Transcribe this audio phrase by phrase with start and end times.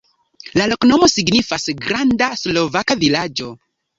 [0.59, 3.53] La loknomo signifas: granda-slovaka-vilaĝo.